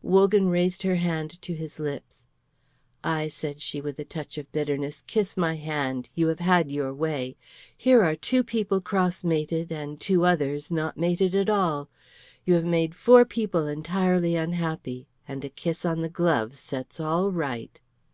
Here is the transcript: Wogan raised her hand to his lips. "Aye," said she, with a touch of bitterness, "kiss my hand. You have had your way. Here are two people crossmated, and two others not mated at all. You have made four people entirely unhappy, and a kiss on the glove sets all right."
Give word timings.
Wogan 0.00 0.48
raised 0.48 0.82
her 0.84 0.94
hand 0.94 1.32
to 1.42 1.52
his 1.54 1.78
lips. 1.78 2.24
"Aye," 3.04 3.28
said 3.28 3.60
she, 3.60 3.78
with 3.82 3.98
a 3.98 4.06
touch 4.06 4.38
of 4.38 4.50
bitterness, 4.50 5.02
"kiss 5.02 5.36
my 5.36 5.54
hand. 5.54 6.08
You 6.14 6.28
have 6.28 6.40
had 6.40 6.70
your 6.72 6.94
way. 6.94 7.36
Here 7.76 8.02
are 8.02 8.16
two 8.16 8.42
people 8.42 8.80
crossmated, 8.80 9.70
and 9.70 10.00
two 10.00 10.24
others 10.24 10.72
not 10.72 10.96
mated 10.96 11.34
at 11.34 11.50
all. 11.50 11.90
You 12.46 12.54
have 12.54 12.64
made 12.64 12.94
four 12.94 13.26
people 13.26 13.66
entirely 13.66 14.34
unhappy, 14.34 15.08
and 15.28 15.44
a 15.44 15.50
kiss 15.50 15.84
on 15.84 16.00
the 16.00 16.08
glove 16.08 16.54
sets 16.56 16.98
all 16.98 17.30
right." 17.30 17.78